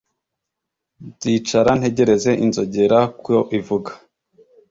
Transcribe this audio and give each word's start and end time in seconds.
Nzicara 1.07 1.71
ntegereze 1.79 2.31
inzogera 2.45 2.99
ko 3.23 3.35
ivuga 3.59 3.91